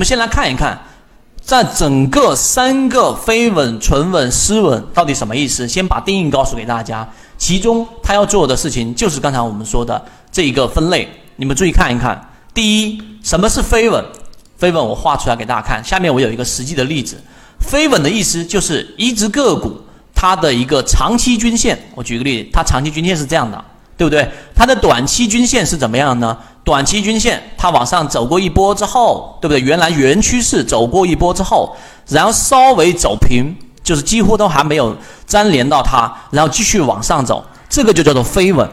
[0.00, 0.80] 我们先来看一看，
[1.42, 5.68] 在整个三个飞稳、纯稳、失稳到底什么意思？
[5.68, 7.06] 先把定义告诉给大家。
[7.36, 10.02] 其中他要做的事情就是刚才我们说的
[10.32, 12.18] 这一个分类，你们注意看一看。
[12.54, 14.02] 第一，什么是飞稳？
[14.56, 15.84] 飞稳我画出来给大家看。
[15.84, 17.22] 下面我有一个实际的例子。
[17.58, 19.82] 飞稳的意思就是一只个股
[20.14, 21.78] 它的一个长期均线。
[21.94, 23.62] 我举个例子，它长期均线是这样的，
[24.00, 24.26] 对不对？
[24.54, 26.34] 它的短期均线是怎么样呢？
[26.64, 29.60] 短期均线它往上走过一波之后，对不对？
[29.60, 31.76] 原来原趋势走过一波之后，
[32.08, 33.54] 然后稍微走平，
[33.84, 38.66] 就是几乎都还没有粘连到它，然后继续往上走，这个就叫做飞稳。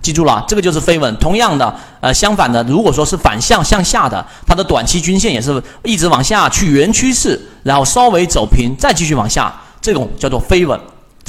[0.00, 1.12] 记住了，这个就是飞稳。
[1.16, 10.78] 同样的，呃，相反的，如果说是反向向下的，它的短期均线也是一直往下去原趋势，然后稍微走平，再继续往下，这种叫做飞稳，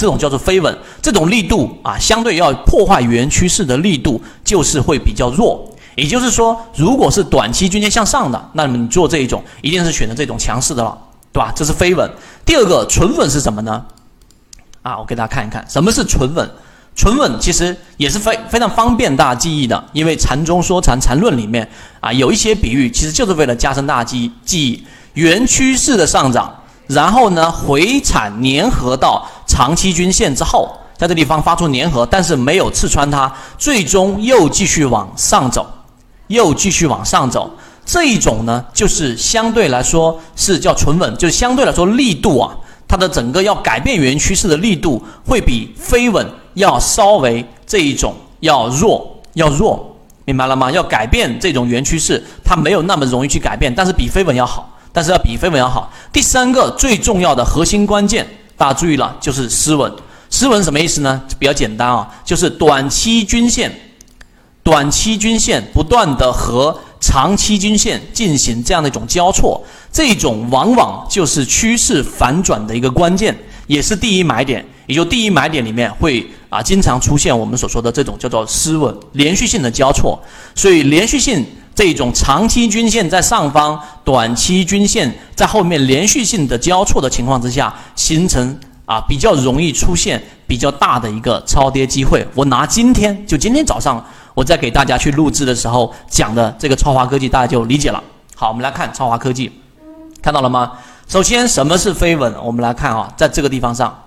[0.02, 0.76] 这种叫做飞稳。
[1.00, 5.64] 这种力度啊，相对要破坏原趋势的力度就是会比较弱。
[5.94, 10.98] 也就是说，如果是短期均线向上的，那么你做这一种一定是选择这种强势的了，
[11.32, 11.52] 对吧？
[11.54, 12.10] 这是飞稳。
[12.44, 13.84] 第二个纯稳是什么呢？
[14.82, 16.50] 啊，我给大家看一看，什么是纯稳。
[16.96, 21.66] 纯稳其实也是非非常方便大家记忆的，因为禅中说禅禅论里面
[22.00, 24.84] 啊有一些比喻，其实就是为了加深大家记忆记忆。
[25.14, 35.66] 原趋势的上涨，然后呢回踩粘合到长期均线之后，在这地方发出粘合，但是没有刺穿它，最终又继续往上走，
[36.28, 37.50] 又继续往上走。
[37.84, 42.54] 这一种呢，就是相对来说是叫纯稳，就是相对来说力度啊，
[42.86, 46.26] 它的整个要改变原趋势的力度会比飞稳。
[46.54, 50.70] 要稍微这一种要弱，要弱，明白了吗？
[50.70, 55.90] 要改变这种原趋势，它没有那么容易去改变，但是比飞稳要好，但是要比飞稳要好。
[56.12, 59.90] 第三个最重要的核心关键，大家注意了，就是失稳。
[60.28, 61.22] 失稳什么意思呢？
[61.38, 63.72] 比较简单啊，就是短期均线，
[64.62, 74.64] 短期均线不断的和长期均线进行这样的一种交错，这种往往就是趋势反转的一个关键，也是第一买点。
[74.86, 80.20] 也就第一买点里面会啊经常出现我们所说的这种叫做失稳连续性的交错，
[80.54, 81.46] 所以连续性
[81.84, 88.56] 这种长期均线在上方，短期均线在后面连续性的交错的情况之下，形成
[88.86, 92.24] 啊比较容易出现比较大的一个超跌机会。
[92.36, 94.00] 我拿今天就今天早上
[94.32, 98.00] 我在给大家去录制的时候讲的这个超华科技，大家就理解了。
[98.36, 99.50] 好，我们来看超华科技，
[100.22, 100.74] 看到了吗？
[101.08, 102.32] 首先什么是飞稳？
[102.44, 104.04] 我们来看啊，在这个地方上。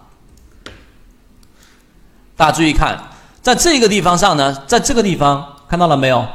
[2.37, 2.97] 大家注意看，
[3.41, 6.25] 在这个地方上呢，在这个地方看到了没有？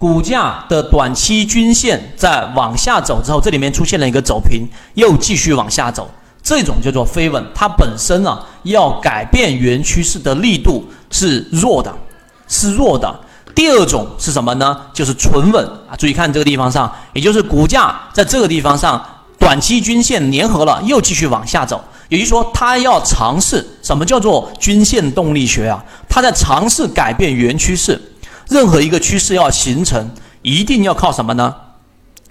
[0.00, 6.10] 股价的短期均线在往下走之后，这里面出现了一个走平，又继续往下走，
[6.42, 7.44] 这种叫做飞稳。
[7.54, 11.94] 它本身啊，要改变原趋势的力度是弱的，
[12.48, 13.14] 是弱的。
[13.54, 14.74] 第二种是什么呢？
[14.94, 15.92] 就是纯稳啊！
[15.98, 19.04] 注意看这个地方上，也就是股价在这个地方上，
[19.38, 21.84] 短期均线粘合了，又继续往下走。
[22.08, 25.84] 也就是说，他要尝试什么叫做均线动力学啊？
[26.08, 28.00] 他在尝试改变原趋势。
[28.50, 30.10] 任何一个趋势要形成，
[30.42, 31.54] 一定要靠什么呢？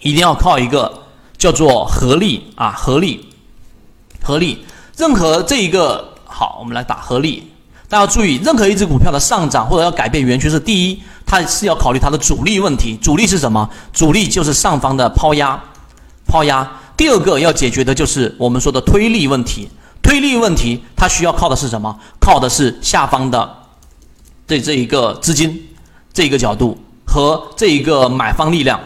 [0.02, 1.02] 一定要靠一个
[1.38, 3.26] 叫做合力啊，合力，
[4.22, 4.64] 合力。
[4.98, 7.50] 任何这一个好，我们来打合力。
[7.88, 12.98] 大家注意，任何一只股票的上涨或者要改变原趋势，第一，它是要考虑它的主力问题。
[12.98, 13.68] 主力是什么？
[13.94, 15.58] 主力就是上方的抛压，
[16.28, 16.70] 抛压。
[16.98, 19.70] 第二个要解决的就是我们说的推力问题，
[20.04, 21.98] 推力问题它需要靠的是什么？
[22.20, 23.58] 靠的是下方的
[24.46, 25.69] 对这一个资金，
[26.14, 28.80] 这个角度和这一个买方力量。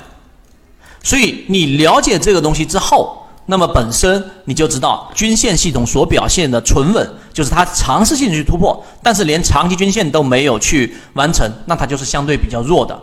[1.01, 12.97] 所以你了解这个东西之后，那么本身你就知道均线系统所表现的存稳，就是它尝试性去突破，但是连长期均线都没有去完成，那它就是相对比较弱的。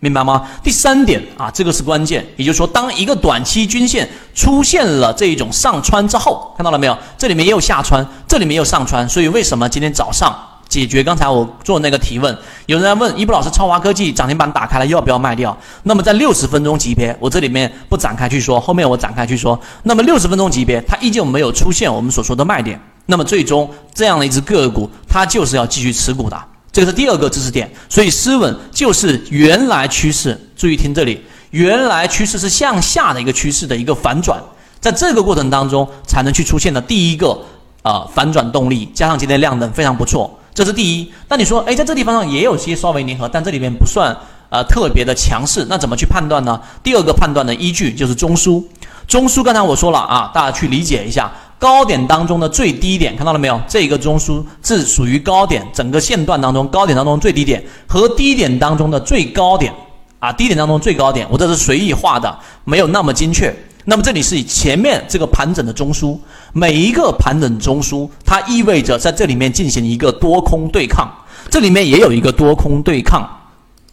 [0.00, 0.46] 明白吗？
[0.62, 6.98] 第三点啊，这个是关键，也就是说，当一个短期均线出现了这一种上穿之后，看到了没有？
[7.16, 10.36] 这里面也有下穿，这里面也有上穿，所以为什么今天早上
[10.68, 12.36] 解决刚才我做那个提问？
[12.66, 15.56] 有人在问一布老师，超华科技涨停板打开了，要不要卖掉？
[15.84, 19.58] 那么在六十分钟级别，我这里面不展开去说，后面我展开去说。
[19.82, 26.38] 那么六十分钟级别，它依旧没有出现我们所说的卖点，那么最终这样的一只个股，它就是要继续持股的。
[26.72, 30.36] 这个是第二个知识点，所以失稳就是原来趋势。
[30.56, 34.42] 注意听这里，原来趋势是向下的一个趋势的一个反转，
[34.80, 37.38] 在这个过程当中才能去出现的第一个
[37.82, 41.12] 呃反转动力，加上今天量能非常不错，这是第一。
[41.28, 44.16] 那你说，哎，在这地方上也有些稍微粘合，但这里面不算
[44.48, 46.60] 呃特别的强势，那怎么去判断呢？
[46.82, 48.62] 第二个判断的依据就是中枢，
[49.08, 51.30] 中枢刚才我说了啊，大家去理解一下。
[51.56, 53.58] 高点当中的最低点看到了没有？
[53.66, 59.72] 这个中枢是属于高点，整个线段当中高点当中最低点和低点当中的最高点
[60.18, 63.54] 啊，低点当中最高点，我这是随意画的，没有那么精确。
[63.84, 66.18] 那么这里是以前面这个盘整的中枢，
[66.52, 71.06] 每一个盘整中枢，它意味着在这里面进行一个多空对抗，
[71.50, 73.28] 这里面也有一个多空对抗。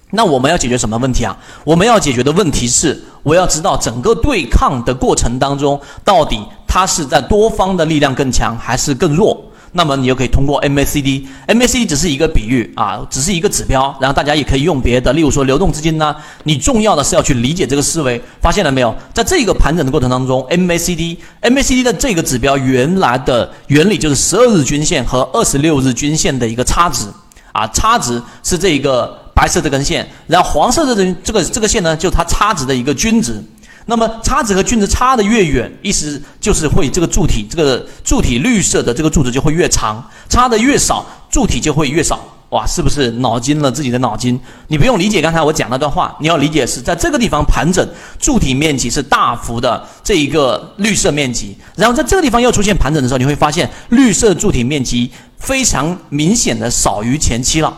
[0.10, 1.38] 那我们要解决什么问题啊？
[1.64, 9.42] 我们要解决的问题是，我要知道整个对抗的过程当中，到底它是在多方的力量更强还是更弱？
[9.74, 16.16] 那么你就可以通过 MACD，MACD 只是一个比喻啊，只是一个指标，然后大家也可以用别的，例如说流动资金呢。
[16.44, 18.94] 你重要的是要去理解这个思维，发现了没有？
[19.14, 27.06] 在这个盘整的过程当中，MACD，MACD 的这个指标原来的原理就是十二日均线和二十六日均线的一个差值
[27.54, 29.20] 啊，差值是这一个。
[29.34, 33.42] 白色这根线，然后黄色的这这个这个线呢，就是它差值的一个均值。
[33.86, 42.20] 那么差值和均值差的越远，意思就是会这个柱体，这个柱体绿色的这个柱子就会越长，差的越少，柱体就会越少。
[42.50, 44.38] 哇，是不是脑筋了自己的脑筋？
[44.68, 47.88] 你不用理解刚才我讲那段话，你要理解是在这个地方盘整，
[48.20, 57.74] 柱体面积是大幅的这一个绿色面积，然后在这个地方又出现盘整的时候，你会发现绿色柱体面积非常明显的少于前期了。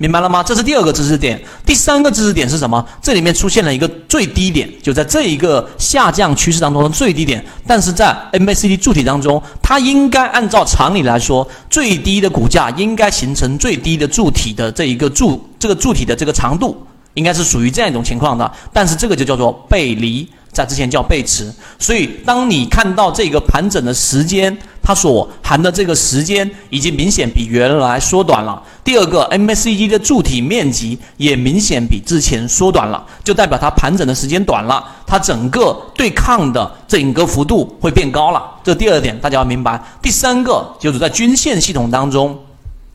[0.00, 0.42] 明白了吗？
[0.42, 1.38] 这是第二个知识点。
[1.66, 2.82] 第三个知识点是什么？
[3.02, 7.44] 这里面出现了一个最低点，就在这一个下降趋势当中的最低点。
[7.66, 16.82] 但是在 MACD 柱体当中，它应该按照常理来说，最低的股价应该形成最低的柱体的这一个柱，这个柱体的这个长度
[17.12, 18.50] 应该是属于这样一种情况的。
[18.72, 20.26] 但是这个就叫做背离。
[20.52, 28.60] 在之前叫背驰，所以当你看到这个盘整的时间，它所含的这个时间已经明显比原来缩短了。
[28.82, 38.42] 第二个，MACD 的柱体面积也明显比之前缩短了，就代表它盘整的时间短了，它整个对抗的整个幅度会变高了。
[38.64, 39.80] 这第二点大家要明白。
[40.02, 42.36] 第三个就是在均线系统当中。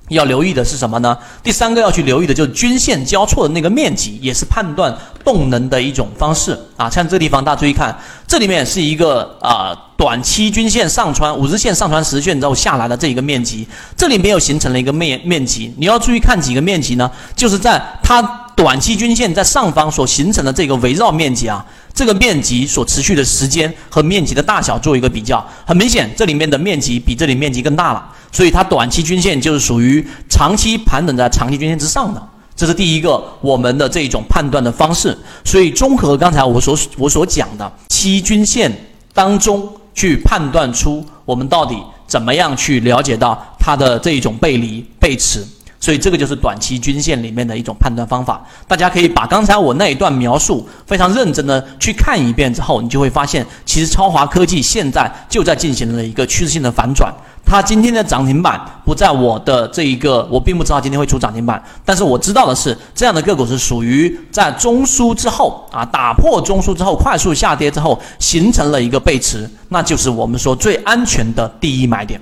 [0.10, 1.18] 要留意的是什么呢？
[1.42, 6.90] 第三个要去留意的就是均线交错的那个面积，也是判断动能的一种方式啊。
[6.90, 7.98] 像这个地方，大家注意看，
[8.28, 13.68] 这里面是一个啊短期均线上穿五日线上穿十日线之后下来的这一个面积，
[13.98, 15.74] 这里没有形成了一个面面积。
[15.78, 17.10] 你要注意看几个面积呢？
[17.36, 18.22] 就是在它
[18.56, 21.64] 短期均线在上方所形成的这个围绕面积啊，
[21.94, 28.10] 这个面积所持续的时间和面积的大小做一个比较，很明显，这里面的面积比这里面积更大了。
[28.32, 35.18] 所以它短期均线就是属于长期盘整在长期均线之上的，这是第一个我们的这一种判断的方式。
[35.44, 38.72] 所以综合刚才我所我所讲的期均线
[39.14, 45.46] 当中去判断出我们到底怎么样去了解到它的这一种背离背驰。
[45.86, 48.44] 所以这个就是短期均线里面的一种判断方法。
[48.68, 57.14] 大家可以把刚才我那一段描述非常认真的去看一遍之后，你就会发现，其实超华科技现在就在进行了一个趋势性的反转。
[57.46, 72.20] 它今天的涨停板不在我的这一个，我并不知道今天会出涨停板，但是我知道的是，这样的个股是属于在中枢之后啊，打破中枢之后快速下跌之后形成了一个背驰，那就是我们说最安全的第一买点。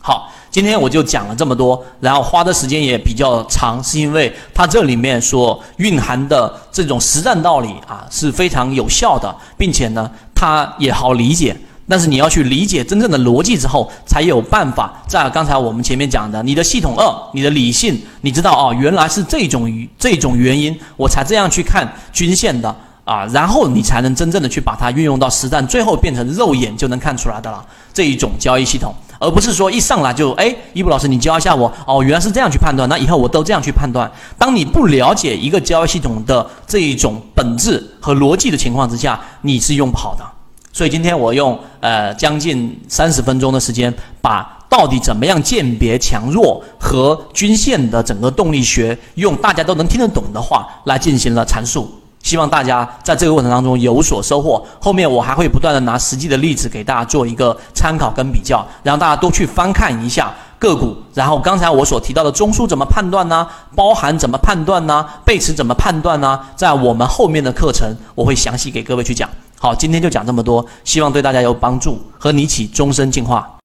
[0.00, 11.56] 好，今天我就讲了这么多，然后花的时间也比较长，是因为它这里面所蕴含的这种实战道理啊是非常有效的，并且呢，它也好理解。
[11.88, 34.10] 但是你要去理解真正的逻辑之后，才有办法在刚才我们前面讲的你的系统二、你的理性，你知道哦，原来是这种这种原因，我才这样去看均线的啊，然后你才能真正的去把它运用到实战，最后变成肉眼就能看出来的了这一种交易系统，而不是说一上来就哎，一布老师你教一下我哦，原来是这样去判断，那以后我都这样去判断。
[34.36, 40.24] 当你不了解一个交易系统的这一种本质和逻辑的情况之下，你是用不好的。
[40.72, 51.88] 所以今天我用呃将近三十分钟的时间，把到底怎么样鉴别强弱和均线的整个动力学，用大家都能听得懂的话来进行了阐述。
[52.22, 54.64] 希望大家在这个过程当中有所收获。
[54.80, 60.96] 后面我还会不断的拿实际的例子给大家做一个参考跟比较，让大家都去翻看一下个股。
[61.12, 63.46] 然后刚才我所提到的中枢怎么判断呢？
[63.76, 65.04] 包含怎么判断呢？
[65.24, 66.40] 背驰怎么判断呢？
[66.56, 69.28] 在我们后面的课程我会详细给各位去讲。
[69.58, 73.58] 好，今天就讲这么多，希望对大家有帮助，和你一起终身进化。